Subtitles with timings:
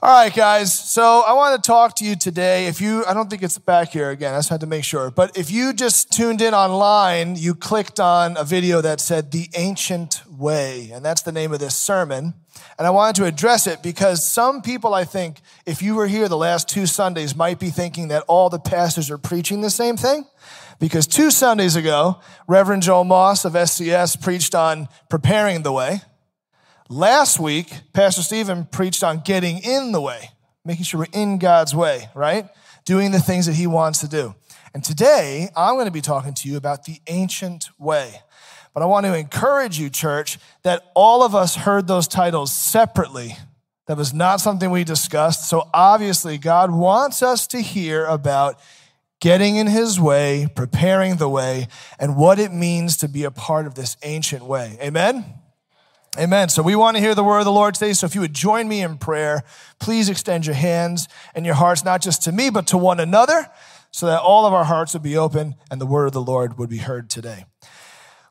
[0.00, 0.72] All right, guys.
[0.72, 2.68] So I want to talk to you today.
[2.68, 4.32] If you, I don't think it's back here again.
[4.32, 5.10] I just had to make sure.
[5.10, 9.48] But if you just tuned in online, you clicked on a video that said the
[9.56, 10.92] ancient way.
[10.94, 12.34] And that's the name of this sermon.
[12.78, 16.28] And I wanted to address it because some people, I think, if you were here
[16.28, 19.96] the last two Sundays, might be thinking that all the pastors are preaching the same
[19.96, 20.26] thing.
[20.78, 26.02] Because two Sundays ago, Reverend Joel Moss of SCS preached on preparing the way.
[26.90, 30.30] Last week, Pastor Stephen preached on getting in the way,
[30.64, 32.48] making sure we're in God's way, right?
[32.86, 34.34] Doing the things that he wants to do.
[34.72, 38.22] And today, I'm going to be talking to you about the ancient way.
[38.72, 43.36] But I want to encourage you, church, that all of us heard those titles separately.
[43.86, 45.46] That was not something we discussed.
[45.46, 48.58] So obviously, God wants us to hear about
[49.20, 51.68] getting in his way, preparing the way,
[51.98, 54.78] and what it means to be a part of this ancient way.
[54.80, 55.26] Amen?
[56.16, 56.48] Amen.
[56.48, 57.92] So we want to hear the word of the Lord today.
[57.92, 59.42] So if you would join me in prayer,
[59.78, 63.48] please extend your hands and your hearts, not just to me, but to one another,
[63.90, 66.58] so that all of our hearts would be open and the word of the Lord
[66.58, 67.44] would be heard today.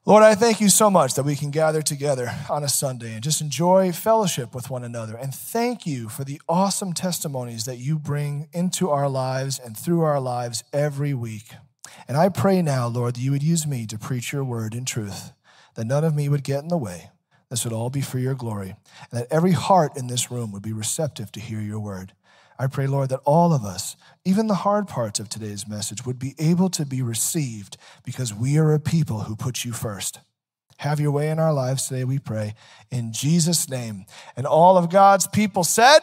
[0.06, 3.24] Lord, I thank you so much that we can gather together on a Sunday and
[3.24, 5.16] just enjoy fellowship with one another.
[5.16, 10.02] And thank you for the awesome testimonies that you bring into our lives and through
[10.02, 11.52] our lives every week.
[12.08, 14.86] And I pray now, Lord, that you would use me to preach your word in
[14.86, 15.32] truth,
[15.76, 17.12] that none of me would get in the way
[17.50, 18.76] this would all be for your glory,
[19.12, 22.14] and that every heart in this room would be receptive to hear your word.
[22.60, 23.96] I pray, Lord, that all of us,
[24.26, 28.58] even the hard parts of today's message, would be able to be received because we
[28.58, 30.20] are a people who put you first.
[30.78, 32.56] Have your way in our lives today, we pray,
[32.92, 34.06] in Jesus' name.
[34.36, 36.00] And all of God's people said,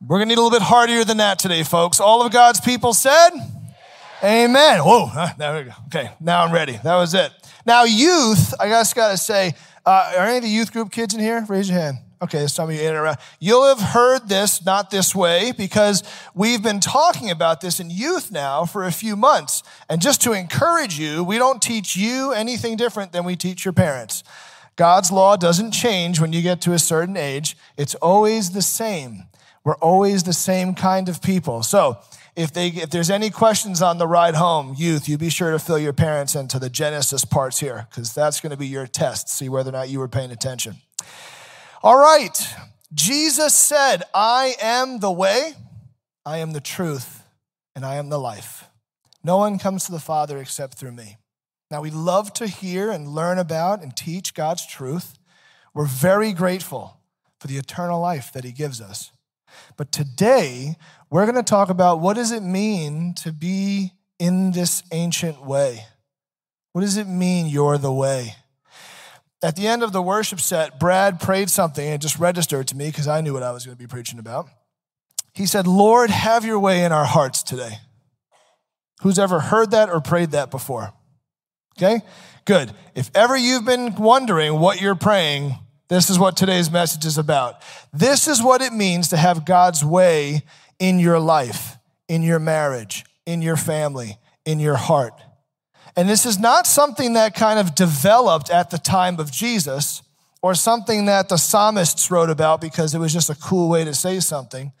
[0.00, 2.00] we're going to need a little bit harder than that today, folks.
[2.00, 3.30] All of God's people said,
[4.24, 4.80] Amen.
[4.80, 5.72] Whoa, there we go.
[5.86, 6.78] Okay, now I'm ready.
[6.82, 7.30] That was it.
[7.66, 11.14] Now, youth, I just got to say, uh, are any of the youth group kids
[11.14, 11.44] in here?
[11.48, 11.98] Raise your hand.
[12.22, 13.18] Okay, some of you in around.
[13.40, 16.02] You'll have heard this, not this way, because
[16.34, 19.62] we've been talking about this in youth now for a few months.
[19.86, 23.74] And just to encourage you, we don't teach you anything different than we teach your
[23.74, 24.24] parents.
[24.76, 29.24] God's law doesn't change when you get to a certain age, it's always the same.
[29.62, 31.62] We're always the same kind of people.
[31.62, 31.98] So,
[32.36, 35.58] if, they, if there's any questions on the ride home, youth, you be sure to
[35.58, 39.30] fill your parents into the Genesis parts here, because that's going to be your test,
[39.30, 40.76] see whether or not you were paying attention.
[41.82, 42.54] All right.
[42.94, 45.54] Jesus said, I am the way,
[46.24, 47.22] I am the truth,
[47.74, 48.64] and I am the life.
[49.24, 51.16] No one comes to the Father except through me.
[51.70, 55.18] Now, we love to hear and learn about and teach God's truth.
[55.74, 57.00] We're very grateful
[57.40, 59.10] for the eternal life that He gives us.
[59.76, 60.76] But today,
[61.16, 65.82] we're going to talk about what does it mean to be in this ancient way?
[66.72, 68.34] What does it mean you're the way?
[69.42, 72.76] At the end of the worship set, Brad prayed something and it just registered to
[72.76, 74.50] me because I knew what I was going to be preaching about.
[75.32, 77.78] He said, Lord, have your way in our hearts today.
[79.00, 80.92] Who's ever heard that or prayed that before?
[81.78, 82.02] Okay,
[82.44, 82.72] good.
[82.94, 85.54] If ever you've been wondering what you're praying,
[85.88, 87.62] this is what today's message is about.
[87.90, 90.42] This is what it means to have God's way
[90.78, 91.76] in your life,
[92.08, 95.14] in your marriage, in your family, in your heart.
[95.96, 100.02] And this is not something that kind of developed at the time of Jesus
[100.42, 103.94] or something that the psalmists wrote about because it was just a cool way to
[103.94, 104.72] say something.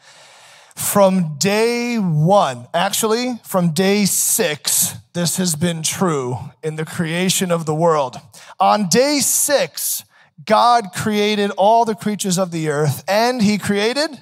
[0.76, 7.64] From day one, actually, from day six, this has been true in the creation of
[7.64, 8.16] the world.
[8.60, 10.04] On day six,
[10.44, 14.20] God created all the creatures of the earth and he created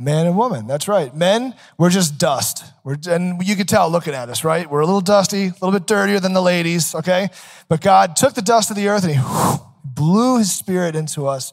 [0.00, 1.14] Man and woman, that's right.
[1.14, 2.64] Men, we're just dust.
[2.84, 4.68] We're, and you can tell looking at us, right?
[4.68, 7.28] We're a little dusty, a little bit dirtier than the ladies, okay?
[7.68, 9.20] But God took the dust of the earth and He
[9.84, 11.52] blew His Spirit into us.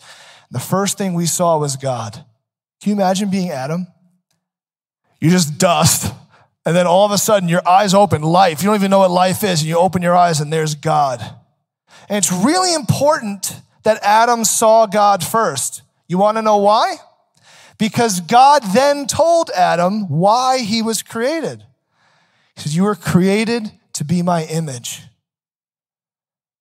[0.50, 2.14] The first thing we saw was God.
[2.82, 3.86] Can you imagine being Adam?
[5.20, 6.14] You're just dust.
[6.66, 8.62] And then all of a sudden, your eyes open, life.
[8.62, 9.60] You don't even know what life is.
[9.60, 11.20] And you open your eyes, and there's God.
[12.08, 15.82] And it's really important that Adam saw God first.
[16.08, 16.96] You want to know why?
[17.78, 21.64] Because God then told Adam why he was created.
[22.56, 25.04] He says, You were created to be my image.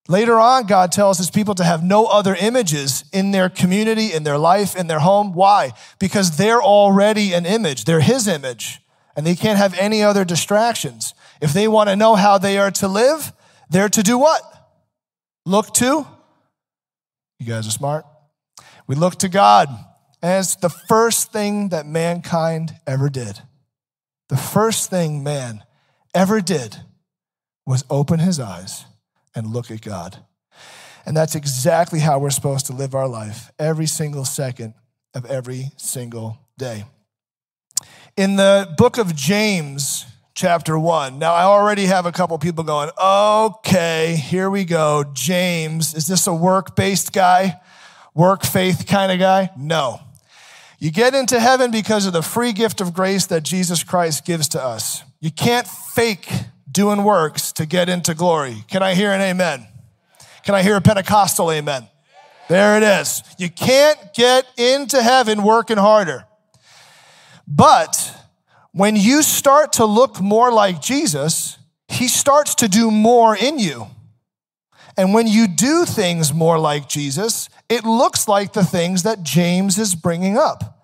[0.08, 4.22] Later on, God tells his people to have no other images in their community, in
[4.22, 5.32] their life, in their home.
[5.32, 5.72] Why?
[5.98, 7.84] Because they're already an image.
[7.84, 8.80] They're his image,
[9.16, 11.12] and they can't have any other distractions.
[11.40, 13.32] If they want to know how they are to live,
[13.68, 14.42] they're to do what?
[15.44, 16.06] Look to?
[17.40, 18.04] You guys are smart.
[18.86, 19.68] We look to God
[20.26, 23.40] as the first thing that mankind ever did.
[24.28, 25.62] The first thing man
[26.14, 26.78] ever did
[27.64, 28.84] was open his eyes
[29.34, 30.18] and look at God.
[31.04, 34.74] And that's exactly how we're supposed to live our life every single second
[35.14, 36.84] of every single day.
[38.16, 41.18] In the book of James, chapter 1.
[41.18, 45.04] Now, I already have a couple people going, okay, here we go.
[45.12, 47.60] James, is this a work based guy?
[48.14, 49.50] Work faith kind of guy?
[49.56, 50.00] No.
[50.78, 54.48] You get into heaven because of the free gift of grace that Jesus Christ gives
[54.48, 55.02] to us.
[55.20, 56.28] You can't fake
[56.70, 58.64] doing works to get into glory.
[58.68, 59.66] Can I hear an amen?
[60.44, 61.88] Can I hear a Pentecostal amen?
[62.48, 63.22] There it is.
[63.38, 66.26] You can't get into heaven working harder.
[67.48, 68.14] But
[68.72, 71.58] when you start to look more like Jesus,
[71.88, 73.86] he starts to do more in you.
[74.96, 79.78] And when you do things more like Jesus, it looks like the things that James
[79.78, 80.76] is bringing up.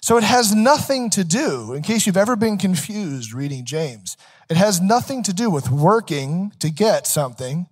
[0.00, 4.16] So it has nothing to do, in case you've ever been confused reading James,
[4.50, 7.68] it has nothing to do with working to get something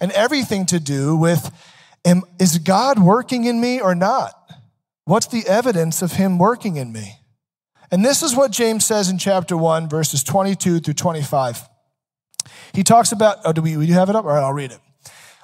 [0.00, 1.50] and everything to do with
[2.04, 4.34] am, is God working in me or not?
[5.04, 7.20] What's the evidence of him working in me?
[7.90, 11.68] And this is what James says in chapter 1, verses 22 through 25.
[12.72, 14.24] He talks about, oh, do we, we have it up?
[14.24, 14.80] All right, I'll read it.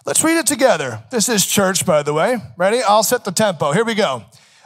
[0.04, 1.04] Let's read it together.
[1.10, 2.38] This is church, by the way.
[2.56, 2.82] Ready?
[2.82, 3.70] I'll set the tempo.
[3.70, 4.24] Here we go.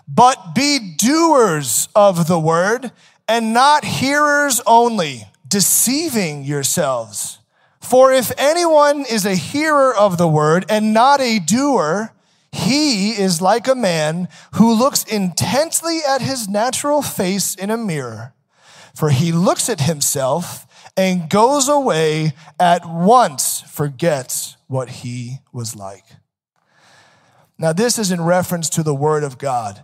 [0.09, 2.91] But be doers of the word
[3.29, 7.39] and not hearers only, deceiving yourselves.
[7.83, 12.15] For if anyone is a hearer of the word and not a doer,
[12.51, 18.33] he is like a man who looks intently at his natural face in a mirror,
[18.95, 20.67] for he looks at himself
[20.97, 26.05] and goes away at once, forgets what he was like.
[27.59, 29.83] Now, this is in reference to the Word of God,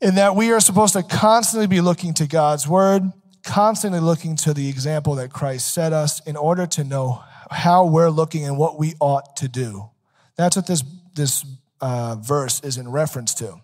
[0.00, 3.12] in that we are supposed to constantly be looking to God's Word,
[3.42, 8.10] constantly looking to the example that Christ set us in order to know how we're
[8.10, 9.90] looking and what we ought to do.
[10.36, 10.82] That's what this,
[11.14, 11.44] this
[11.80, 13.60] uh, verse is in reference to.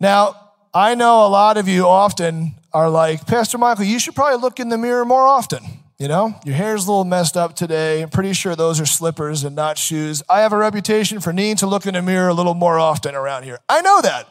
[0.00, 4.40] Now, I know a lot of you often are like, Pastor Michael, you should probably
[4.40, 5.60] look in the mirror more often.
[6.02, 8.02] You know, your hair's a little messed up today.
[8.02, 10.20] I'm pretty sure those are slippers and not shoes.
[10.28, 13.14] I have a reputation for needing to look in the mirror a little more often
[13.14, 13.60] around here.
[13.68, 14.26] I know that.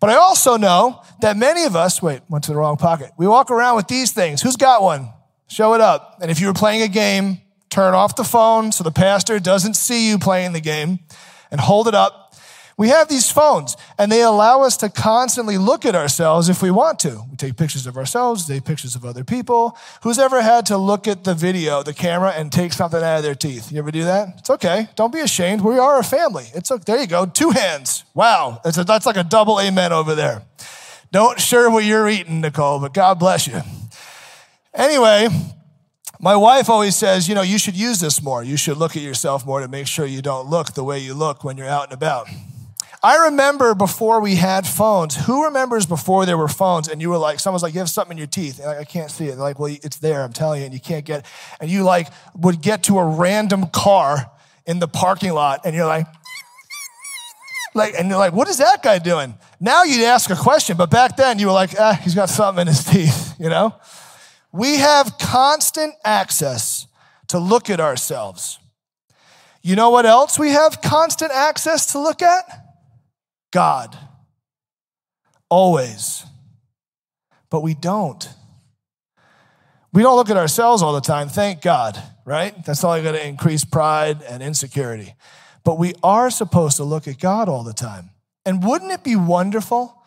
[0.00, 3.12] But I also know that many of us, wait, went to the wrong pocket.
[3.16, 4.42] We walk around with these things.
[4.42, 5.08] Who's got one?
[5.46, 6.18] Show it up.
[6.20, 7.38] And if you were playing a game,
[7.70, 10.98] turn off the phone so the pastor doesn't see you playing the game
[11.52, 12.23] and hold it up.
[12.76, 16.70] We have these phones and they allow us to constantly look at ourselves if we
[16.70, 17.22] want to.
[17.30, 19.76] We take pictures of ourselves, take pictures of other people.
[20.02, 23.22] Who's ever had to look at the video, the camera, and take something out of
[23.22, 23.70] their teeth?
[23.70, 24.34] You ever do that?
[24.38, 24.88] It's okay.
[24.96, 25.62] Don't be ashamed.
[25.62, 26.46] We are a family.
[26.54, 26.82] It's okay.
[26.84, 27.26] There you go.
[27.26, 28.04] Two hands.
[28.14, 28.60] Wow.
[28.64, 30.42] A, that's like a double amen over there.
[31.12, 33.60] Don't share what you're eating, Nicole, but God bless you.
[34.74, 35.28] Anyway,
[36.20, 38.42] my wife always says, you know, you should use this more.
[38.42, 41.14] You should look at yourself more to make sure you don't look the way you
[41.14, 42.26] look when you're out and about.
[43.04, 45.14] I remember before we had phones.
[45.26, 48.12] Who remembers before there were phones and you were like, someone's like, you have something
[48.12, 48.58] in your teeth.
[48.58, 49.32] Like, I can't see it.
[49.32, 51.26] They're like, well, it's there, I'm telling you, and you can't get it.
[51.60, 54.30] And you like would get to a random car
[54.64, 56.06] in the parking lot and you're like,
[57.74, 59.34] like, and you're like, what is that guy doing?
[59.60, 62.62] Now you'd ask a question, but back then you were like, ah, he's got something
[62.62, 63.74] in his teeth, you know?
[64.50, 66.86] We have constant access
[67.28, 68.58] to look at ourselves.
[69.60, 72.63] You know what else we have constant access to look at?
[73.54, 73.96] God.
[75.48, 76.26] Always.
[77.50, 78.28] But we don't.
[79.92, 82.52] We don't look at ourselves all the time, thank God, right?
[82.66, 85.14] That's only going to increase pride and insecurity.
[85.62, 88.10] But we are supposed to look at God all the time.
[88.44, 90.02] And wouldn't it be wonderful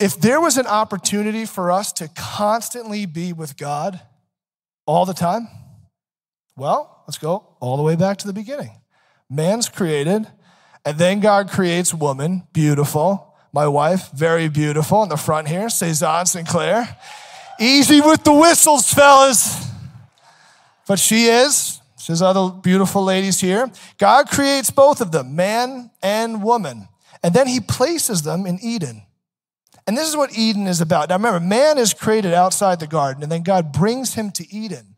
[0.00, 4.00] if there was an opportunity for us to constantly be with God
[4.86, 5.46] all the time,
[6.56, 8.70] well, let's go all the way back to the beginning.
[9.28, 10.26] Man's created,
[10.86, 13.34] and then God creates woman, beautiful.
[13.52, 16.96] My wife, very beautiful in the front here, Cezanne Sinclair.
[17.58, 19.68] Easy with the whistles, fellas.
[20.86, 21.80] But she is.
[22.06, 23.68] There's other beautiful ladies here.
[23.98, 26.86] God creates both of them, man and woman.
[27.20, 29.02] And then he places them in Eden.
[29.88, 31.08] And this is what Eden is about.
[31.08, 34.94] Now remember, man is created outside the garden, and then God brings him to Eden.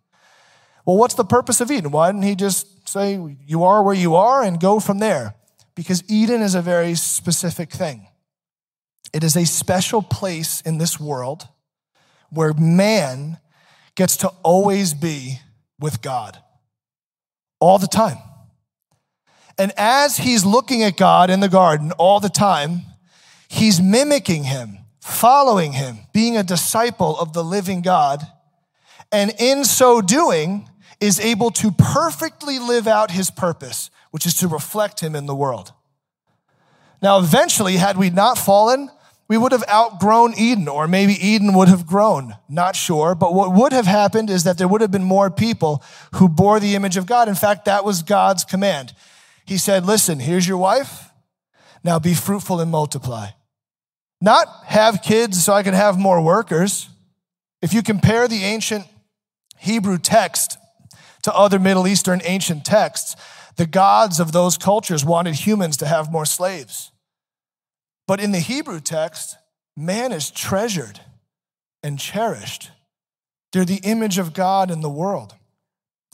[0.84, 1.92] Well, what's the purpose of Eden?
[1.92, 5.34] Why didn't he just say, You are where you are, and go from there?
[5.78, 8.08] Because Eden is a very specific thing.
[9.12, 11.46] It is a special place in this world
[12.30, 13.38] where man
[13.94, 15.38] gets to always be
[15.78, 16.36] with God
[17.60, 18.18] all the time.
[19.56, 22.82] And as he's looking at God in the garden all the time,
[23.48, 28.26] he's mimicking him following him, being a disciple of the living God,
[29.10, 30.68] and in so doing,
[31.00, 35.34] is able to perfectly live out his purpose, which is to reflect him in the
[35.34, 35.72] world.
[37.00, 38.90] Now, eventually, had we not fallen,
[39.28, 42.34] we would have outgrown Eden, or maybe Eden would have grown.
[42.48, 43.14] Not sure.
[43.14, 45.82] But what would have happened is that there would have been more people
[46.14, 47.28] who bore the image of God.
[47.28, 48.94] In fact, that was God's command.
[49.44, 51.10] He said, Listen, here's your wife.
[51.84, 53.28] Now be fruitful and multiply.
[54.20, 56.88] Not have kids so I can have more workers.
[57.60, 58.86] If you compare the ancient
[59.58, 60.56] Hebrew text
[61.22, 63.14] to other Middle Eastern ancient texts,
[63.58, 66.92] the gods of those cultures wanted humans to have more slaves.
[68.06, 69.36] But in the Hebrew text,
[69.76, 71.00] man is treasured
[71.82, 72.70] and cherished.
[73.52, 75.34] They're the image of God in the world.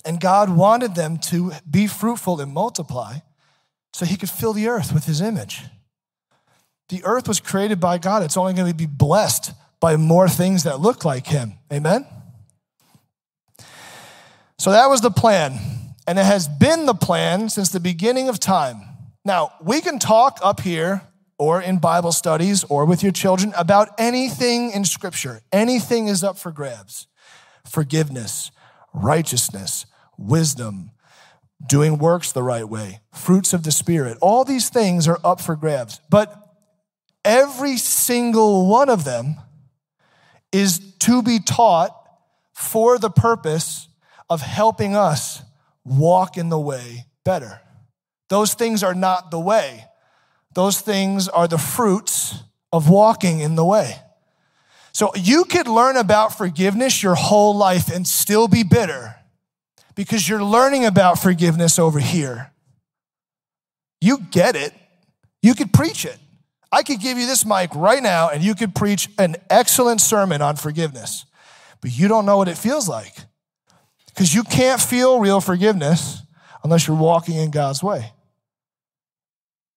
[0.06, 3.18] And God wanted them to be fruitful and multiply
[3.92, 5.64] so he could fill the earth with his image.
[6.88, 8.22] The earth was created by God.
[8.22, 11.58] It's only going to be blessed by more things that look like him.
[11.70, 12.06] Amen?
[14.58, 15.73] So that was the plan.
[16.06, 18.82] And it has been the plan since the beginning of time.
[19.24, 21.02] Now, we can talk up here
[21.38, 25.40] or in Bible studies or with your children about anything in Scripture.
[25.52, 27.06] Anything is up for grabs
[27.64, 28.50] forgiveness,
[28.92, 29.86] righteousness,
[30.18, 30.90] wisdom,
[31.66, 34.18] doing works the right way, fruits of the Spirit.
[34.20, 36.00] All these things are up for grabs.
[36.10, 36.34] But
[37.24, 39.36] every single one of them
[40.52, 41.90] is to be taught
[42.52, 43.88] for the purpose
[44.28, 45.42] of helping us
[45.84, 47.60] walk in the way better.
[48.28, 49.84] Those things are not the way.
[50.54, 53.96] Those things are the fruits of walking in the way.
[54.92, 59.16] So you could learn about forgiveness your whole life and still be bitter
[59.96, 62.52] because you're learning about forgiveness over here.
[64.00, 64.72] You get it.
[65.42, 66.18] You could preach it.
[66.70, 70.42] I could give you this mic right now and you could preach an excellent sermon
[70.42, 71.24] on forgiveness,
[71.80, 73.14] but you don't know what it feels like
[74.14, 76.22] because you can't feel real forgiveness
[76.62, 78.12] unless you're walking in God's way.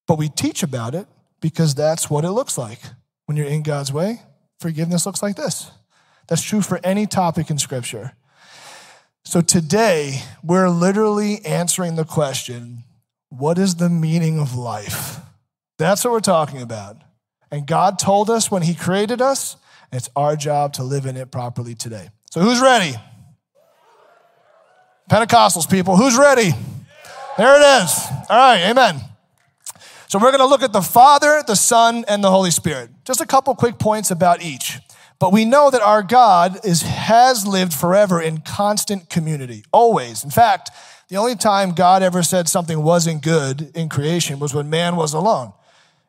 [0.08, 1.08] But we teach about it
[1.42, 2.80] because that's what it looks like.
[3.26, 4.22] When you're in God's way,
[4.60, 5.72] forgiveness looks like this.
[6.28, 8.14] That's true for any topic in Scripture.
[9.26, 12.84] So today, we're literally answering the question
[13.30, 15.20] what is the meaning of life?
[15.78, 16.98] That's what we're talking about.
[17.52, 19.58] And God told us when He created us,
[19.92, 22.10] it's our job to live in it properly today.
[22.32, 22.96] So, who's ready?
[25.10, 26.52] Pentecostals people, who's ready?
[27.38, 28.08] There it is.
[28.30, 29.00] All right, amen.
[30.08, 32.90] So we're going to look at the Father, the Son, and the Holy Spirit.
[33.06, 34.80] Just a couple quick points about each.
[35.20, 40.24] But we know that our God is, has lived forever in constant community, always.
[40.24, 40.72] In fact,
[41.08, 45.14] the only time God ever said something wasn't good in creation was when man was
[45.14, 45.54] alone.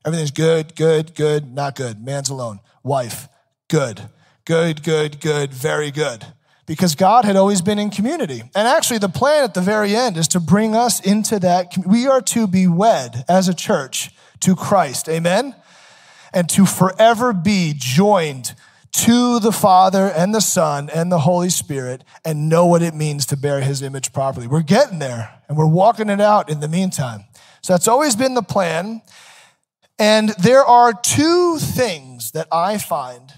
[0.05, 2.05] Everything's good, good, good, not good.
[2.05, 2.61] Man's alone.
[2.83, 3.29] Wife,
[3.69, 4.09] good,
[4.45, 6.27] good, good, good, very good
[6.69, 8.43] because God had always been in community.
[8.55, 11.73] And actually, the plan at the very end is to bring us into that.
[11.85, 14.11] We are to be wed as a church
[14.41, 15.09] to Christ.
[15.09, 15.57] Amen?
[16.33, 18.55] And to forever be joined
[18.93, 23.25] to the Father and the Son and the Holy Spirit and know what it means
[23.27, 24.47] to bear his image properly.
[24.47, 27.25] We're getting there and we're walking it out in the meantime.
[27.63, 29.01] So that's always been the plan.
[29.99, 33.33] And there are two things that I find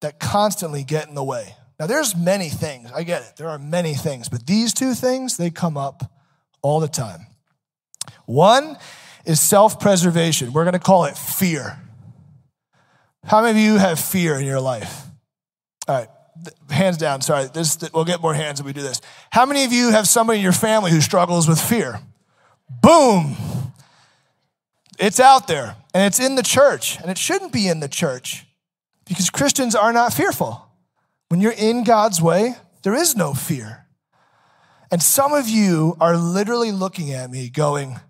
[0.00, 1.56] that constantly get in the way.
[1.80, 2.92] Now, there's many things.
[2.92, 3.38] I get it.
[3.38, 4.28] There are many things.
[4.28, 6.12] But these two things, they come up
[6.60, 7.26] all the time.
[8.26, 8.76] One
[9.24, 10.52] is self preservation.
[10.52, 11.78] We're going to call it fear.
[13.24, 15.06] How many of you have fear in your life?
[15.88, 16.08] All right,
[16.68, 17.22] hands down.
[17.22, 19.00] Sorry, this, we'll get more hands if we do this.
[19.30, 21.98] How many of you have somebody in your family who struggles with fear?
[22.82, 23.36] Boom.
[24.98, 28.46] It's out there and it's in the church, and it shouldn't be in the church
[29.06, 30.69] because Christians are not fearful.
[31.30, 33.86] When you're in God's way, there is no fear.
[34.90, 38.00] And some of you are literally looking at me going,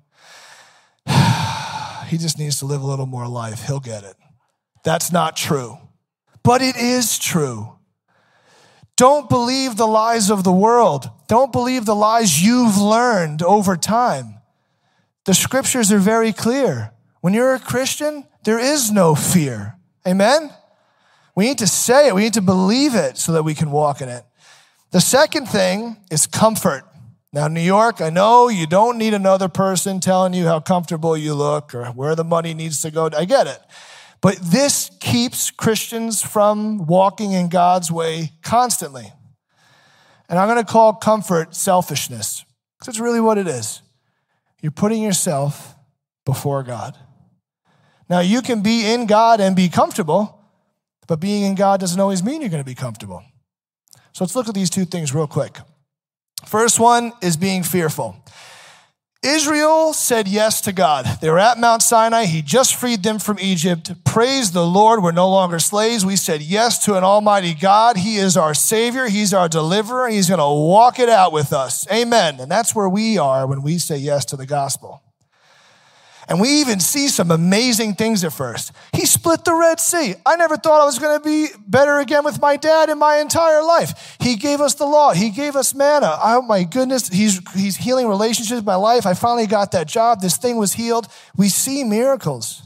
[2.07, 3.67] he just needs to live a little more life.
[3.67, 4.17] He'll get it.
[4.85, 5.77] That's not true.
[6.43, 7.77] But it is true.
[8.97, 11.11] Don't believe the lies of the world.
[11.29, 14.37] Don't believe the lies you've learned over time.
[15.27, 16.93] The scriptures are very clear.
[17.21, 19.77] When you're a Christian, there is no fear.
[20.09, 20.50] Amen?
[21.40, 24.02] We need to say it, we need to believe it so that we can walk
[24.02, 24.26] in it.
[24.90, 26.85] The second thing is comfort.
[27.32, 31.32] Now, New York, I know you don't need another person telling you how comfortable you
[31.32, 33.09] look or where the money needs to go.
[33.16, 33.59] I get it.
[34.20, 39.11] But this keeps Christians from walking in God's way constantly.
[40.28, 42.44] And I'm going to call comfort selfishness
[42.78, 43.80] because it's really what it is.
[44.61, 45.75] You're putting yourself
[46.26, 46.99] before God.
[48.11, 50.37] Now, you can be in God and be comfortable,
[51.11, 53.25] but being in God doesn't always mean you're going to be comfortable.
[54.12, 55.59] So let's look at these two things real quick.
[56.47, 58.14] First one is being fearful.
[59.21, 61.07] Israel said yes to God.
[61.21, 62.26] They were at Mount Sinai.
[62.26, 63.93] He just freed them from Egypt.
[64.05, 65.02] Praise the Lord.
[65.02, 66.07] We're no longer slaves.
[66.07, 67.97] We said yes to an almighty God.
[67.97, 69.09] He is our Savior.
[69.09, 70.09] He's our deliverer.
[70.09, 71.90] He's going to walk it out with us.
[71.90, 72.38] Amen.
[72.38, 75.02] And that's where we are when we say yes to the gospel.
[76.31, 78.71] And we even see some amazing things at first.
[78.95, 80.15] He split the Red Sea.
[80.25, 83.17] I never thought I was going to be better again with my dad in my
[83.17, 84.17] entire life.
[84.21, 85.13] He gave us the law.
[85.13, 86.17] He gave us manna.
[86.23, 89.07] Oh my goodness, he's, he's healing relationships in my life.
[89.07, 90.21] I finally got that job.
[90.21, 91.09] This thing was healed.
[91.37, 92.63] We see miracles.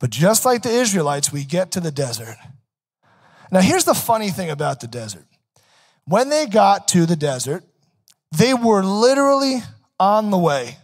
[0.00, 2.36] But just like the Israelites, we get to the desert.
[3.52, 5.26] Now, here's the funny thing about the desert.
[6.06, 7.62] When they got to the desert,
[8.36, 9.62] they were literally
[10.00, 10.78] on the way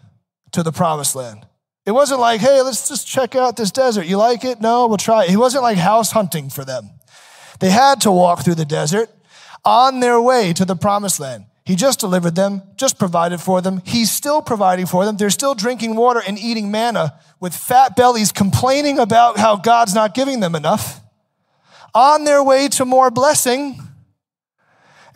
[0.53, 1.47] to the promised land.
[1.91, 4.07] It wasn't like, hey, let's just check out this desert.
[4.07, 4.61] You like it?
[4.61, 5.33] No, we'll try it.
[5.33, 6.89] It wasn't like house hunting for them.
[7.59, 9.11] They had to walk through the desert
[9.65, 11.47] on their way to the promised land.
[11.65, 13.83] He just delivered them, just provided for them.
[13.85, 15.17] He's still providing for them.
[15.17, 20.15] They're still drinking water and eating manna with fat bellies, complaining about how God's not
[20.15, 21.01] giving them enough.
[21.93, 23.83] On their way to more blessing.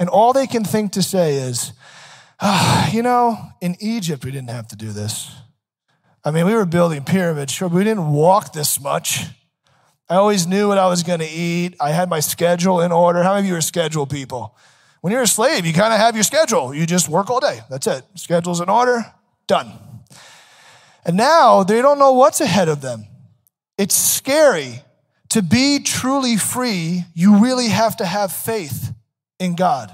[0.00, 1.72] And all they can think to say is,
[2.40, 5.30] ah, you know, in Egypt, we didn't have to do this.
[6.24, 9.26] I mean, we were building pyramids, sure, but we didn't walk this much.
[10.08, 11.76] I always knew what I was going to eat.
[11.80, 13.22] I had my schedule in order.
[13.22, 14.56] How many of you are schedule people?
[15.00, 16.74] When you're a slave, you kind of have your schedule.
[16.74, 17.60] You just work all day.
[17.68, 18.04] That's it.
[18.14, 19.04] Schedule's in order,
[19.46, 19.72] done.
[21.04, 23.06] And now they don't know what's ahead of them.
[23.76, 24.82] It's scary.
[25.30, 28.94] To be truly free, you really have to have faith
[29.38, 29.92] in God.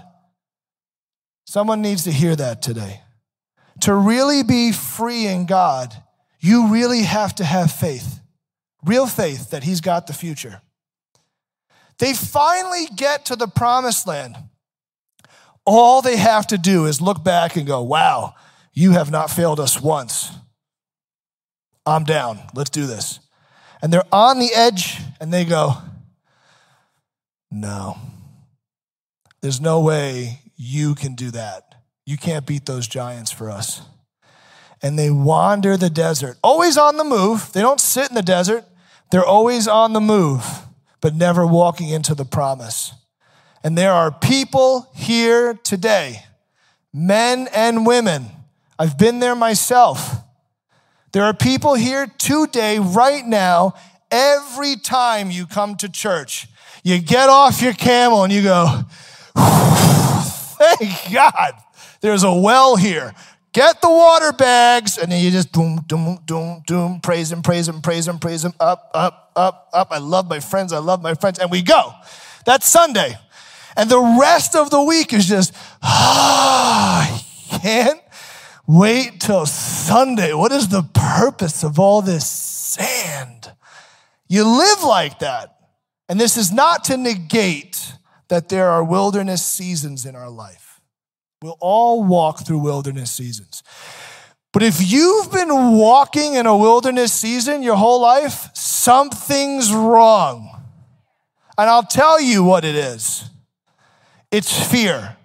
[1.45, 3.01] Someone needs to hear that today.
[3.81, 5.95] To really be free in God,
[6.41, 8.21] you really have to have faith,
[8.85, 10.63] real faith that He's got the future.
[11.99, 14.37] They finally get to the promised land.
[15.67, 18.35] All they have to do is look back and go, wow,
[18.73, 20.33] you have not failed us once.
[21.85, 22.41] I'm down.
[22.55, 23.21] Let's do this.
[23.83, 25.75] And they're on the edge and they go,
[27.51, 27.99] no,
[29.43, 31.75] there's no way you can do that.
[32.07, 33.83] You can't beat those giants for us
[34.83, 37.53] and they wander the desert, always on the move.
[37.53, 38.65] They don't sit in the desert,
[39.11, 40.45] they're always on the move,
[41.01, 42.93] but never walking into the promise.
[43.63, 46.25] And there are people here today,
[46.93, 48.27] men and women.
[48.79, 50.17] I've been there myself.
[51.13, 53.75] There are people here today, right now,
[54.11, 56.47] every time you come to church.
[56.83, 58.83] You get off your camel and you go,
[59.37, 61.55] thank God,
[62.01, 63.13] there's a well here
[63.53, 67.69] get the water bags, and then you just doom, doom, doom, doom, praise him, praise
[67.69, 69.89] him, praise him, praise him, up, up, up, up.
[69.91, 71.93] I love my friends, I love my friends, and we go.
[72.45, 73.17] That's Sunday.
[73.77, 78.01] And the rest of the week is just, ah, I can't
[78.67, 80.33] wait till Sunday.
[80.33, 83.53] What is the purpose of all this sand?
[84.29, 85.57] You live like that.
[86.09, 87.95] And this is not to negate
[88.29, 90.70] that there are wilderness seasons in our life.
[91.43, 93.63] We'll all walk through wilderness seasons.
[94.53, 95.49] But if you've been
[95.79, 100.51] walking in a wilderness season your whole life, something's wrong.
[101.57, 103.31] And I'll tell you what it is
[104.31, 105.17] it's fear.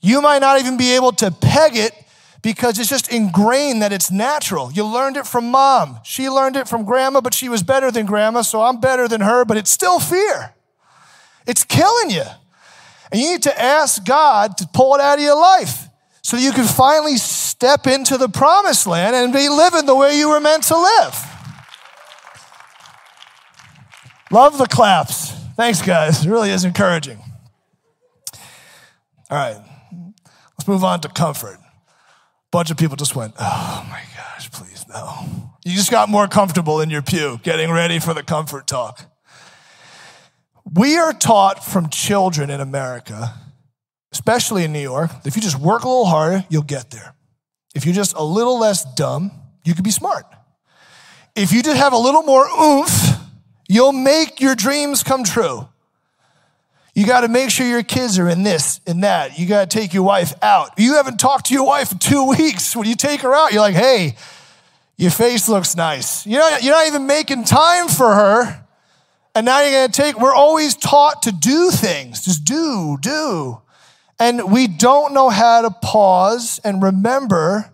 [0.00, 1.92] You might not even be able to peg it
[2.40, 4.72] because it's just ingrained that it's natural.
[4.72, 5.98] You learned it from mom.
[6.02, 9.20] She learned it from grandma, but she was better than grandma, so I'm better than
[9.20, 10.54] her, but it's still fear.
[11.46, 12.24] It's killing you.
[13.10, 15.88] And you need to ask God to pull it out of your life
[16.22, 20.28] so you can finally step into the promised land and be living the way you
[20.28, 21.24] were meant to live.
[24.30, 25.30] Love the claps.
[25.56, 26.24] Thanks, guys.
[26.26, 27.18] It really is encouraging.
[29.30, 29.56] All right,
[30.56, 31.58] let's move on to comfort.
[31.58, 35.50] A Bunch of people just went, oh my gosh, please no.
[35.64, 39.04] You just got more comfortable in your pew getting ready for the comfort talk.
[40.72, 43.34] We are taught from children in America,
[44.12, 47.14] especially in New York, if you just work a little harder, you'll get there.
[47.74, 49.30] If you're just a little less dumb,
[49.64, 50.26] you can be smart.
[51.34, 53.18] If you just have a little more oomph,
[53.68, 55.68] you'll make your dreams come true.
[56.94, 59.38] You got to make sure your kids are in this and that.
[59.38, 60.72] You got to take your wife out.
[60.78, 62.74] You haven't talked to your wife in two weeks.
[62.74, 64.16] When you take her out, you're like, hey,
[64.96, 66.26] your face looks nice.
[66.26, 68.64] You're not, you're not even making time for her.
[69.34, 73.60] And now you're going to take, we're always taught to do things, just do, do.
[74.18, 77.70] And we don't know how to pause and remember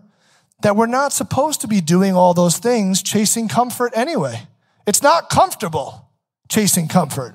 [0.62, 4.46] that we're not supposed to be doing all those things chasing comfort anyway.
[4.86, 6.10] It's not comfortable
[6.48, 7.34] chasing comfort.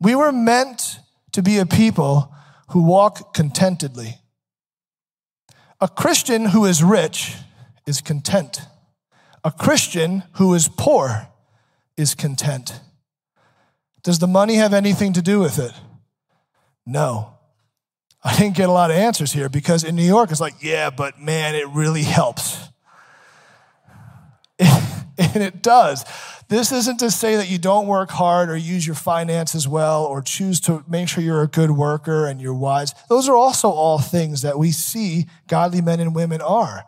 [0.00, 0.98] We were meant
[1.32, 2.34] to be a people
[2.70, 4.18] who walk contentedly.
[5.80, 7.36] A Christian who is rich
[7.86, 8.60] is content.
[9.42, 11.28] A Christian who is poor
[11.96, 12.80] is content.
[14.02, 15.72] Does the money have anything to do with it?
[16.86, 17.30] No.
[18.22, 20.90] I didn't get a lot of answers here because in New York, it's like, yeah,
[20.90, 22.68] but man, it really helps.
[24.58, 26.04] and it does.
[26.48, 30.20] This isn't to say that you don't work hard or use your finances well or
[30.20, 32.94] choose to make sure you're a good worker and you're wise.
[33.08, 36.84] Those are also all things that we see godly men and women are.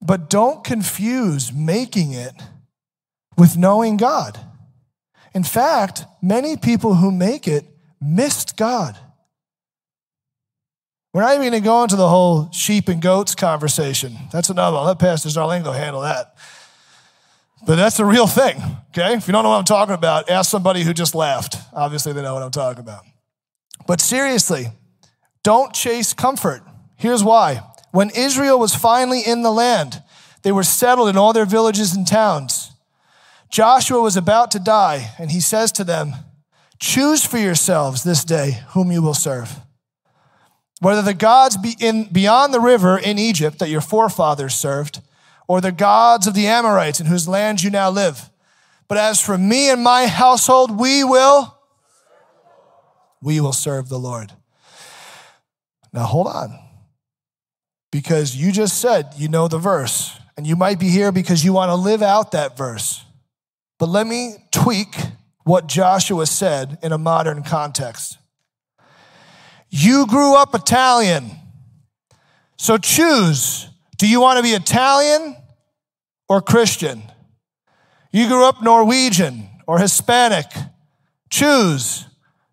[0.00, 2.34] But don't confuse making it
[3.38, 4.38] with knowing God.
[5.32, 7.64] In fact, many people who make it
[8.00, 8.98] missed God.
[11.14, 14.16] We're not even going to go into the whole sheep and goats conversation.
[14.32, 14.86] That's another one.
[14.86, 16.34] Let Pastor Darlene go handle that.
[17.66, 19.14] But that's a real thing, okay?
[19.14, 21.56] If you don't know what I'm talking about, ask somebody who just laughed.
[21.72, 23.04] Obviously, they know what I'm talking about.
[23.86, 24.68] But seriously,
[25.42, 26.62] don't chase comfort.
[26.96, 27.62] Here's why.
[27.90, 30.02] When Israel was finally in the land,
[30.42, 32.70] they were settled in all their villages and towns.
[33.50, 36.14] Joshua was about to die, and he says to them,
[36.78, 39.60] Choose for yourselves this day whom you will serve.
[40.80, 45.00] Whether the gods be in, beyond the river in Egypt that your forefathers served,
[45.48, 48.30] or the gods of the Amorites in whose land you now live.
[48.86, 51.58] But as for me and my household, we will,
[53.20, 54.32] we will serve the Lord.
[55.92, 56.58] Now hold on.
[57.90, 61.52] Because you just said you know the verse, and you might be here because you
[61.54, 63.04] want to live out that verse.
[63.78, 64.94] But let me tweak
[65.44, 68.18] what Joshua said in a modern context.
[69.70, 71.30] You grew up Italian,
[72.56, 75.36] so choose do you want to be Italian
[76.28, 77.02] or Christian?
[78.12, 80.46] You grew up Norwegian or Hispanic.
[81.30, 82.06] Choose.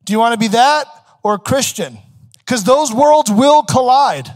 [0.04, 0.88] Do you want to be that
[1.24, 2.00] or Christian?
[2.40, 4.28] Because those worlds will collide.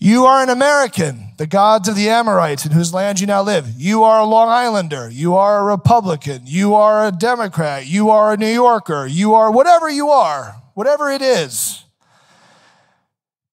[0.00, 3.68] You are an American, the gods of the Amorites in whose land you now live.
[3.76, 5.10] You are a Long Islander.
[5.10, 6.42] You are a Republican.
[6.44, 7.86] You are a Democrat.
[7.86, 9.06] You are a New Yorker.
[9.06, 11.84] You are whatever you are, whatever it is.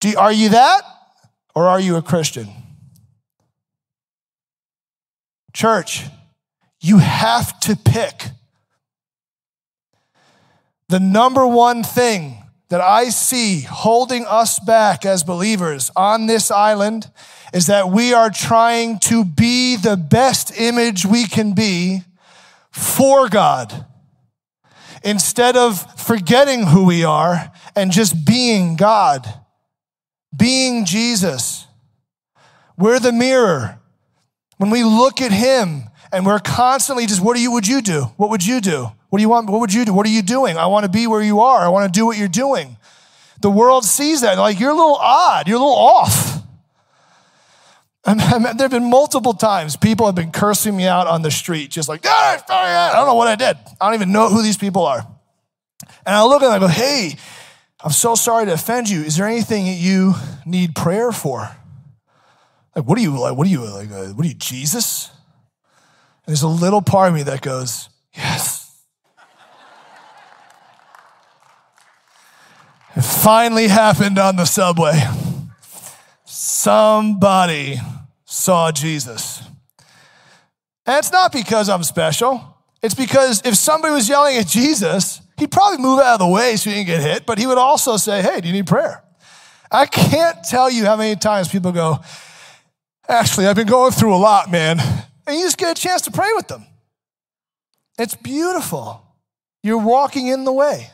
[0.02, 0.84] Do, are you that
[1.56, 2.50] or are you a Christian?
[5.52, 6.04] Church,
[6.80, 8.26] you have to pick.
[10.90, 17.12] The number one thing that I see holding us back as believers on this island
[17.54, 22.02] is that we are trying to be the best image we can be
[22.72, 23.86] for God
[25.04, 29.28] instead of forgetting who we are and just being God
[30.36, 31.68] being Jesus.
[32.78, 33.80] We're the mirror.
[34.58, 38.04] When we look at him and we're constantly just, what do you, would you do?
[38.18, 38.92] What would you do?
[39.16, 39.50] What do you want?
[39.50, 39.94] What would you do?
[39.94, 40.58] What are you doing?
[40.58, 41.62] I want to be where you are.
[41.62, 42.76] I want to do what you're doing.
[43.40, 44.38] The world sees that.
[44.38, 45.48] Like, you're a little odd.
[45.48, 46.34] You're a little off.
[48.06, 51.72] And there have been multiple times people have been cursing me out on the street,
[51.72, 53.58] just like, ah, I don't know what I did.
[53.80, 55.08] I don't even know who these people are.
[56.06, 57.16] And I look at them and I go, hey,
[57.80, 59.02] I'm so sorry to offend you.
[59.02, 61.56] Is there anything that you need prayer for?
[62.76, 63.38] Like, what are you like?
[63.38, 63.90] What are you like?
[63.90, 65.10] Uh, what are you, Jesus?
[66.26, 68.55] And there's a little part of me that goes, yes.
[72.96, 75.02] It finally happened on the subway.
[76.26, 77.80] Somebody
[78.26, 79.42] saw Jesus.
[80.86, 82.58] And it's not because I'm special.
[82.82, 86.56] It's because if somebody was yelling at Jesus, He'd probably move out of the way
[86.56, 89.04] so he didn't get hit, but he would also say, Hey, do you need prayer?
[89.72, 92.00] I can't tell you how many times people go,
[93.08, 94.80] Actually, I've been going through a lot, man.
[95.28, 96.66] And you just get a chance to pray with them.
[98.00, 99.02] It's beautiful.
[99.62, 100.90] You're walking in the way.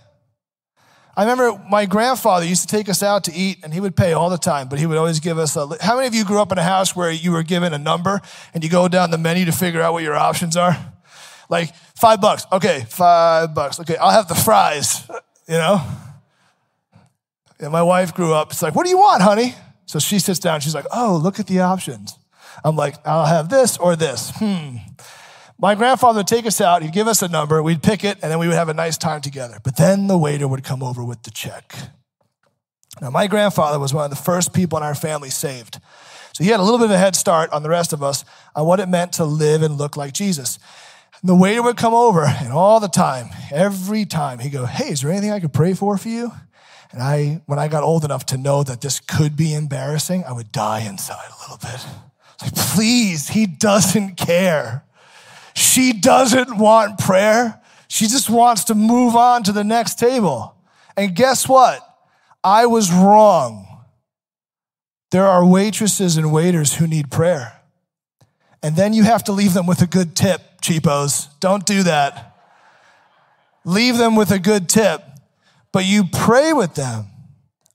[1.15, 4.13] I remember my grandfather used to take us out to eat, and he would pay
[4.13, 5.67] all the time, but he would always give us a.
[5.82, 8.21] How many of you grew up in a house where you were given a number
[8.54, 10.78] and you go down the menu to figure out what your options are?
[11.50, 12.45] Like five bucks.
[12.52, 13.80] Okay, five bucks.
[13.82, 15.06] Okay, I'll have the fries,
[15.47, 15.82] you know?
[17.60, 18.52] And my wife grew up.
[18.52, 19.54] It's like, what do you want, honey?
[19.86, 20.62] So she sits down.
[20.62, 22.17] She's like, oh, look at the options.
[22.63, 24.32] I'm like, I'll have this or this.
[24.36, 24.78] Hmm.
[25.62, 26.82] My grandfather would take us out.
[26.82, 27.62] He'd give us a number.
[27.62, 29.60] We'd pick it, and then we would have a nice time together.
[29.63, 31.76] But then the waiter would come over with the check.
[33.00, 35.80] Now, my grandfather was one of the first people in our family saved.
[36.34, 38.26] So he had a little bit of a head start on the rest of us
[38.56, 40.58] on what it meant to live and look like Jesus.
[41.21, 44.89] And the waiter would come over, and all the time, every time, he'd go, Hey,
[44.89, 46.32] is there anything I could pray for for you?
[46.91, 50.32] And I, when I got old enough to know that this could be embarrassing, I
[50.32, 51.86] would die inside a little bit.
[52.41, 54.84] Like, please, he doesn't care.
[55.72, 57.62] She doesn't want prayer.
[57.88, 60.54] She just wants to move on to the next table.
[60.98, 61.80] And guess what?
[62.44, 63.86] I was wrong.
[65.12, 67.62] There are waitresses and waiters who need prayer.
[68.62, 71.30] And then you have to leave them with a good tip, cheapos.
[71.40, 72.36] Don't do that.
[73.64, 75.02] Leave them with a good tip,
[75.72, 77.06] but you pray with them.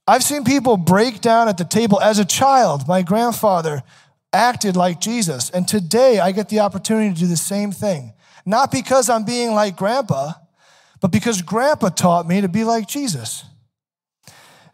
[0.07, 2.87] I've seen people break down at the table as a child.
[2.87, 3.81] My grandfather
[4.33, 5.49] acted like Jesus.
[5.49, 8.13] And today I get the opportunity to do the same thing.
[8.45, 10.33] Not because I'm being like grandpa,
[11.01, 13.43] but because grandpa taught me to be like Jesus.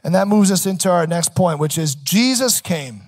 [0.04, 3.02] And that moves us into our next point, which is Jesus came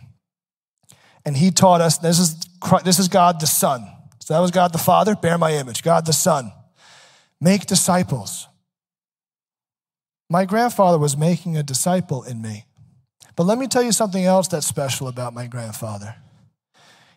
[1.25, 2.35] and he taught us this is,
[2.83, 3.85] this is God the Son.
[4.19, 5.83] So that was God the Father, bear my image.
[5.83, 6.51] God the Son.
[7.41, 8.47] Make disciples.
[10.29, 12.65] My grandfather was making a disciple in me.
[13.35, 16.15] But let me tell you something else that's special about my grandfather.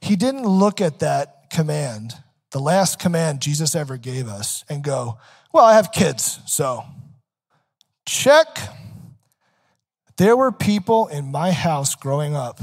[0.01, 2.15] He didn't look at that command,
[2.51, 5.19] the last command Jesus ever gave us, and go,
[5.53, 6.85] Well, I have kids, so
[8.07, 8.59] check.
[10.17, 12.61] There were people in my house growing up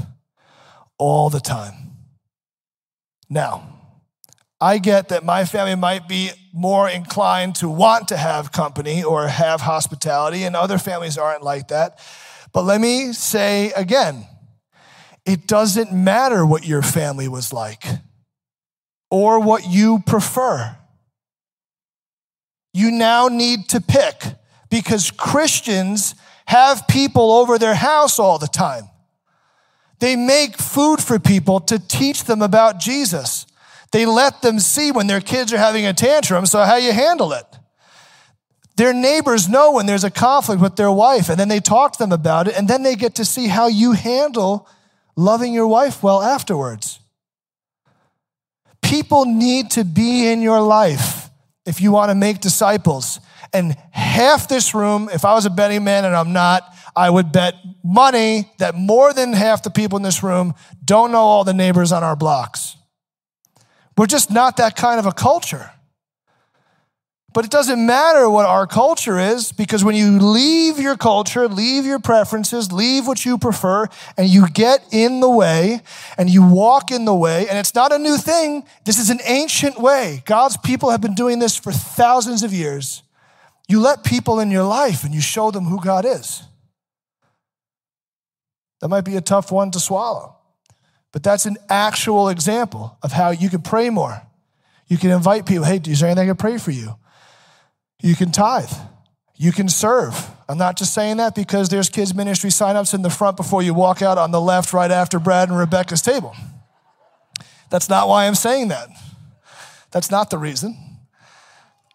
[0.98, 1.74] all the time.
[3.30, 3.76] Now,
[4.60, 9.26] I get that my family might be more inclined to want to have company or
[9.26, 11.98] have hospitality, and other families aren't like that.
[12.52, 14.26] But let me say again
[15.26, 17.84] it doesn't matter what your family was like
[19.10, 20.76] or what you prefer.
[22.72, 24.22] You now need to pick
[24.70, 26.14] because Christians
[26.46, 28.84] have people over their house all the time.
[29.98, 33.46] They make food for people to teach them about Jesus.
[33.92, 37.32] They let them see when their kids are having a tantrum, so how you handle
[37.32, 37.46] it.
[38.76, 41.98] Their neighbors know when there's a conflict with their wife, and then they talk to
[41.98, 44.68] them about it, and then they get to see how you handle
[45.16, 47.00] loving your wife well afterwards.
[48.82, 51.30] People need to be in your life
[51.64, 53.18] if you want to make disciples.
[53.52, 56.62] And half this room, if I was a betting man and I'm not,
[56.94, 61.18] I would bet money that more than half the people in this room don't know
[61.18, 62.76] all the neighbors on our blocks.
[63.96, 65.70] We're just not that kind of a culture.
[67.36, 71.84] But it doesn't matter what our culture is because when you leave your culture, leave
[71.84, 75.82] your preferences, leave what you prefer, and you get in the way
[76.16, 79.20] and you walk in the way, and it's not a new thing, this is an
[79.26, 80.22] ancient way.
[80.24, 83.02] God's people have been doing this for thousands of years.
[83.68, 86.42] You let people in your life and you show them who God is.
[88.80, 90.36] That might be a tough one to swallow,
[91.12, 94.22] but that's an actual example of how you can pray more.
[94.86, 96.96] You can invite people, hey, is there anything I can pray for you?
[98.00, 98.72] You can tithe.
[99.36, 100.30] You can serve.
[100.48, 103.74] I'm not just saying that because there's kids' ministry signups in the front before you
[103.74, 106.34] walk out on the left right after Brad and Rebecca's table.
[107.70, 108.88] That's not why I'm saying that.
[109.90, 110.76] That's not the reason.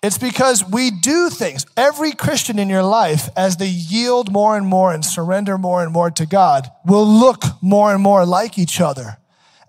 [0.03, 1.65] It's because we do things.
[1.77, 5.93] Every Christian in your life, as they yield more and more and surrender more and
[5.93, 9.17] more to God, will look more and more like each other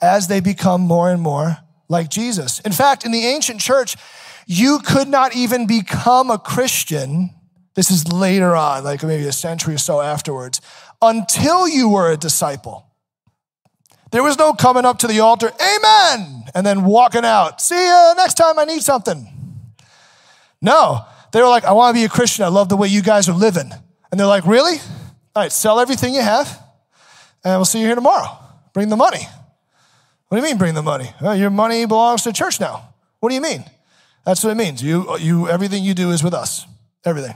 [0.00, 2.60] as they become more and more like Jesus.
[2.60, 3.96] In fact, in the ancient church,
[4.46, 7.30] you could not even become a Christian.
[7.74, 10.60] This is later on, like maybe a century or so afterwards,
[11.00, 12.86] until you were a disciple.
[14.10, 17.62] There was no coming up to the altar, amen, and then walking out.
[17.62, 19.26] See you next time I need something.
[20.60, 22.44] No, they were like, I want to be a Christian.
[22.44, 23.72] I love the way you guys are living.
[24.10, 24.76] And they're like, really?
[25.34, 26.62] All right, sell everything you have,
[27.42, 28.38] and we'll see you here tomorrow.
[28.74, 29.26] Bring the money.
[30.32, 31.10] What do you mean, bring the money?
[31.20, 32.94] Well, your money belongs to church now.
[33.20, 33.64] What do you mean?
[34.24, 34.82] That's what it means.
[34.82, 36.64] You, you, everything you do is with us.
[37.04, 37.34] Everything.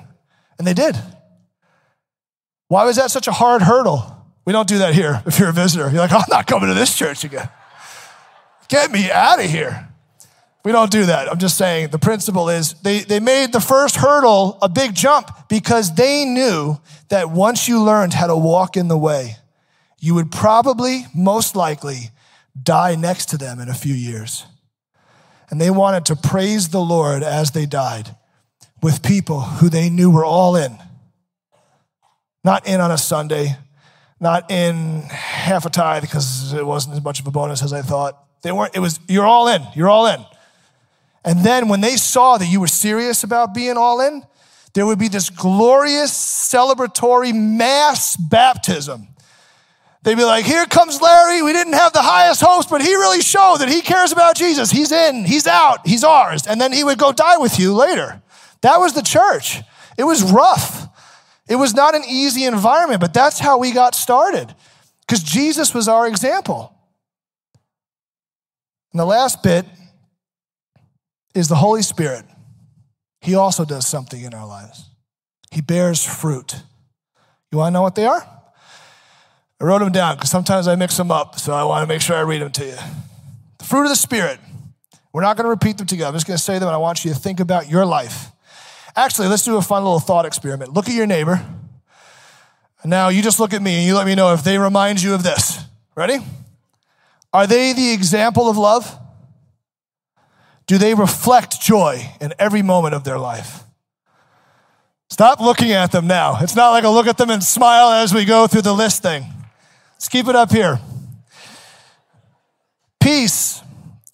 [0.56, 0.96] And they did.
[2.68, 4.16] Why was that such a hard hurdle?
[4.46, 5.90] We don't do that here if you're a visitor.
[5.90, 7.50] You're like, I'm not coming to this church again.
[8.68, 9.90] Get me out of here.
[10.64, 11.30] We don't do that.
[11.30, 15.50] I'm just saying the principle is they, they made the first hurdle a big jump
[15.50, 16.80] because they knew
[17.11, 19.37] that once you learned how to walk in the way,
[19.98, 22.11] you would probably, most likely,
[22.62, 24.44] die next to them in a few years
[25.50, 28.16] and they wanted to praise the Lord as they died
[28.82, 30.76] with people who they knew were all in.
[32.44, 33.56] Not in on a Sunday,
[34.20, 37.82] not in half a tithe because it wasn't as much of a bonus as I
[37.82, 38.22] thought.
[38.42, 40.24] They weren't, it was, you're all in, you're all in.
[41.24, 44.22] And then when they saw that you were serious about being all in,
[44.74, 49.08] there would be this glorious celebratory mass baptism
[50.06, 51.42] They'd be like, Here comes Larry.
[51.42, 54.70] We didn't have the highest hopes, but he really showed that he cares about Jesus.
[54.70, 56.46] He's in, he's out, he's ours.
[56.46, 58.22] And then he would go die with you later.
[58.60, 59.58] That was the church.
[59.98, 60.86] It was rough.
[61.48, 64.54] It was not an easy environment, but that's how we got started
[65.00, 66.72] because Jesus was our example.
[68.92, 69.66] And the last bit
[71.34, 72.24] is the Holy Spirit.
[73.22, 74.88] He also does something in our lives,
[75.50, 76.62] He bears fruit.
[77.50, 78.36] You want to know what they are?
[79.60, 82.02] I wrote them down because sometimes I mix them up, so I want to make
[82.02, 82.76] sure I read them to you.
[83.58, 84.38] The fruit of the Spirit.
[85.12, 86.08] We're not going to repeat them together.
[86.08, 88.32] I'm just going to say them, and I want you to think about your life.
[88.94, 90.72] Actually, let's do a fun little thought experiment.
[90.74, 91.44] Look at your neighbor.
[92.84, 95.12] Now you just look at me and you let me know if they remind you
[95.12, 95.64] of this.
[95.96, 96.18] Ready?
[97.32, 98.96] Are they the example of love?
[100.66, 103.64] Do they reflect joy in every moment of their life?
[105.10, 106.38] Stop looking at them now.
[106.40, 109.02] It's not like a look at them and smile as we go through the list
[109.02, 109.24] thing.
[109.96, 110.78] Let's keep it up here.
[113.00, 113.62] Peace.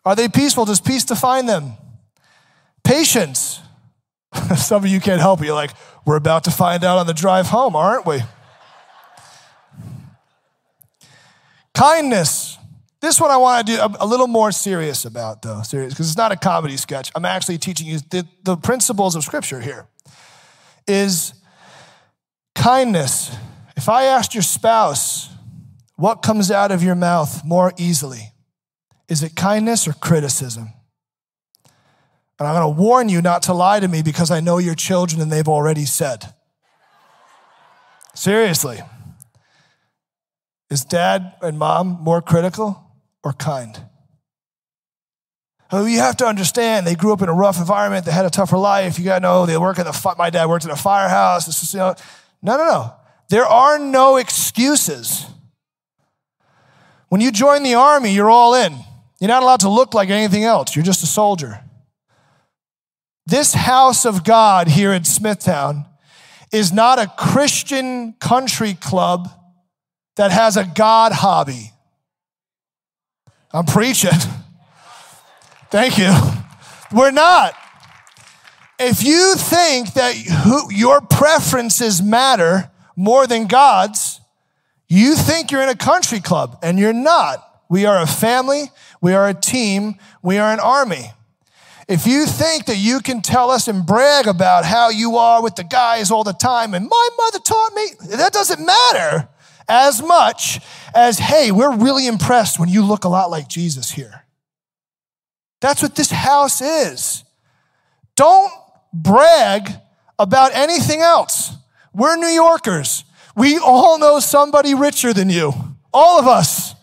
[0.04, 0.64] Are they peaceful?
[0.64, 1.72] Does peace define them?
[2.84, 3.60] Patience.
[4.56, 5.46] Some of you can't help it.
[5.46, 5.72] You're like,
[6.04, 8.20] we're about to find out on the drive home, aren't we?
[11.74, 12.58] Kindness.
[13.00, 16.16] This one I want to do a, little more serious about, though, serious, because it's
[16.16, 17.10] not a comedy sketch.
[17.16, 19.86] I'm actually teaching you the, the principles of Scripture here.
[20.86, 21.34] Is
[22.54, 23.34] kindness.
[23.76, 25.28] If I asked your spouse,
[26.02, 28.32] what comes out of your mouth more easily?
[29.08, 30.72] Is it kindness or criticism?
[32.40, 34.74] And I'm going to warn you not to lie to me because I know your
[34.74, 36.34] children and they've already said.
[38.16, 38.80] Seriously.
[40.70, 42.84] Is dad and mom more critical
[43.22, 43.80] or kind?
[45.70, 48.06] Oh, you have to understand they grew up in a rough environment.
[48.06, 48.98] They had a tougher life.
[48.98, 50.14] You got to know they work in the.
[50.18, 51.46] My dad worked in a firehouse.
[51.46, 51.94] Is, you know,
[52.42, 52.94] no, no, no.
[53.28, 55.26] There are no excuses.
[57.12, 58.74] When you join the army, you're all in.
[59.20, 60.74] You're not allowed to look like anything else.
[60.74, 61.60] You're just a soldier.
[63.26, 65.84] This house of God here in Smithtown
[66.52, 69.28] is not a Christian country club
[70.16, 71.72] that has a God hobby.
[73.52, 74.18] I'm preaching.
[75.70, 76.16] Thank you.
[76.94, 77.52] We're not.
[78.78, 84.21] If you think that who, your preferences matter more than God's,
[84.92, 87.48] you think you're in a country club, and you're not.
[87.68, 91.12] We are a family, we are a team, we are an army.
[91.88, 95.56] If you think that you can tell us and brag about how you are with
[95.56, 99.28] the guys all the time, and my mother taught me, that doesn't matter
[99.68, 100.60] as much
[100.94, 104.24] as, hey, we're really impressed when you look a lot like Jesus here.
[105.60, 107.24] That's what this house is.
[108.16, 108.52] Don't
[108.92, 109.70] brag
[110.18, 111.54] about anything else.
[111.94, 113.04] We're New Yorkers.
[113.36, 115.52] We all know somebody richer than you.
[115.92, 116.74] All of us.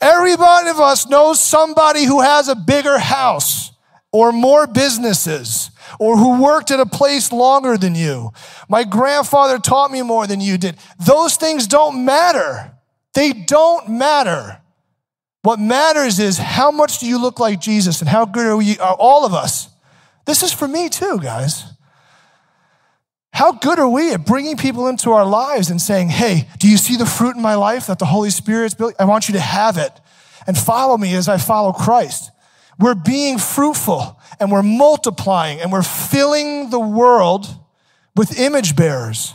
[0.00, 3.72] Everybody of us knows somebody who has a bigger house
[4.12, 8.32] or more businesses or who worked at a place longer than you.
[8.68, 10.76] My grandfather taught me more than you did.
[11.04, 12.72] Those things don't matter.
[13.14, 14.60] They don't matter.
[15.42, 18.78] What matters is how much do you look like Jesus and how good are we,
[18.78, 19.68] are all of us?
[20.26, 21.64] This is for me too, guys.
[23.36, 26.78] How good are we at bringing people into our lives and saying, hey, do you
[26.78, 28.94] see the fruit in my life that the Holy Spirit's built?
[28.98, 29.92] I want you to have it
[30.46, 32.30] and follow me as I follow Christ.
[32.78, 37.46] We're being fruitful and we're multiplying and we're filling the world
[38.14, 39.34] with image bearers.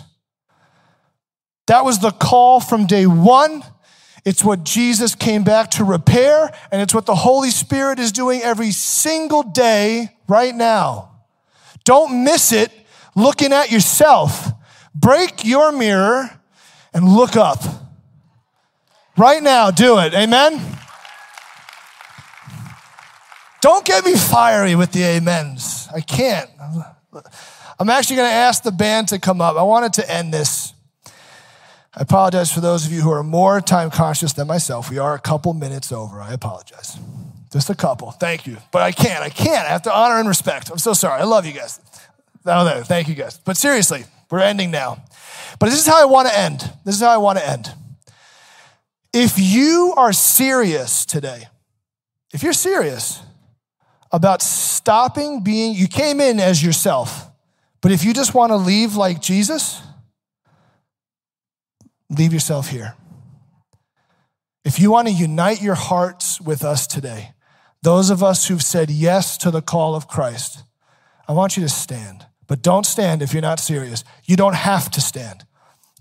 [1.68, 3.64] That was the call from day one.
[4.26, 8.42] It's what Jesus came back to repair, and it's what the Holy Spirit is doing
[8.42, 11.22] every single day right now.
[11.84, 12.72] Don't miss it
[13.16, 14.52] looking at yourself.
[14.94, 16.30] Break your mirror
[16.94, 17.64] and look up.
[19.18, 20.14] Right now, do it.
[20.14, 20.60] Amen.
[23.62, 25.88] Don't get me fiery with the amens.
[25.94, 26.50] I can't.
[27.80, 29.56] I'm actually going to ask the band to come up.
[29.56, 30.74] I wanted to end this.
[31.94, 34.90] I apologize for those of you who are more time conscious than myself.
[34.90, 36.22] We are a couple minutes over.
[36.22, 36.98] I apologize.
[37.52, 38.12] Just a couple.
[38.12, 38.58] Thank you.
[38.72, 39.22] But I can't.
[39.22, 39.68] I can't.
[39.68, 40.72] I have to honor and respect.
[40.72, 41.22] I'm so sorry.
[41.22, 41.80] I love you guys.
[42.46, 42.84] Oh, there.
[42.84, 43.38] Thank you guys.
[43.38, 45.04] But seriously, we're ending now.
[45.60, 46.60] But this is how I want to end.
[46.86, 47.74] This is how I want to end.
[49.14, 51.48] If you are serious today,
[52.34, 53.22] if you're serious,
[54.12, 57.28] about stopping being, you came in as yourself,
[57.82, 59.82] but if you just want to leave like Jesus,
[62.10, 62.96] leave yourself here.
[64.64, 67.34] If you want to unite your hearts with us today,
[67.82, 70.64] those of us who've said yes to the call of Christ,
[71.28, 72.26] I want you to stand.
[72.52, 74.04] But don't stand if you're not serious.
[74.26, 75.46] You don't have to stand.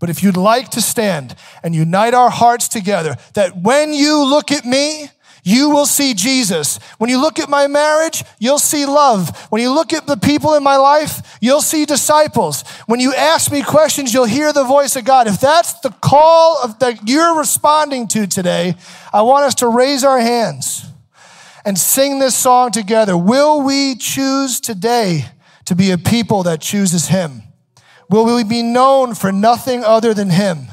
[0.01, 4.51] But if you'd like to stand and unite our hearts together, that when you look
[4.51, 5.11] at me,
[5.45, 6.81] you will see Jesus.
[6.99, 9.47] When you look at my marriage, you'll see love.
[9.51, 12.65] When you look at the people in my life, you'll see disciples.
[12.87, 15.29] When you ask me questions, you'll hear the voice of God.
[15.29, 18.75] If that's the call of that you're responding to today,
[19.13, 20.85] I want us to raise our hands
[21.65, 23.17] and sing this song together.
[23.17, 25.27] Will we choose today
[25.71, 27.45] to be a people that chooses him?
[28.09, 30.67] Will we be known for nothing other than him?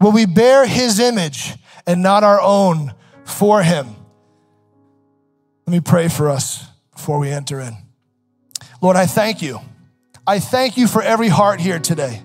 [0.00, 1.54] Will we bear his image
[1.86, 2.94] and not our own
[3.26, 3.88] for him?
[5.66, 7.76] Let me pray for us before we enter in.
[8.80, 9.60] Lord, I thank you.
[10.26, 12.22] I thank you for every heart here today.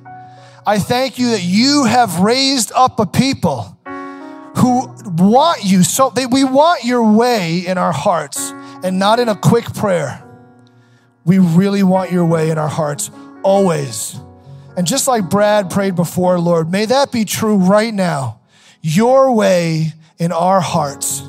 [0.66, 3.78] I thank you that you have raised up a people
[4.56, 9.28] who want you so they, we want your way in our hearts and not in
[9.28, 10.24] a quick prayer.
[11.28, 13.12] We really want your way in our hearts
[13.44, 14.18] always.
[14.78, 18.40] And just like Brad prayed before, Lord, may that be true right now.
[18.82, 21.22] Your way in our hearts,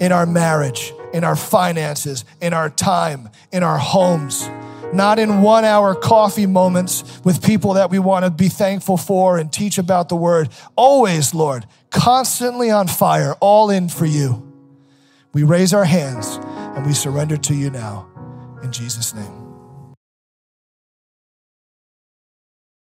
[0.00, 4.50] in our marriage, in our finances, in our time, in our homes,
[4.92, 9.38] not in one hour coffee moments with people that we want to be thankful for
[9.38, 10.50] and teach about the word.
[10.76, 14.52] Always, Lord, constantly on fire, all in for you.
[15.32, 16.38] We raise our hands
[16.76, 18.13] and we surrender to you now.
[18.64, 19.43] In Jesus' name.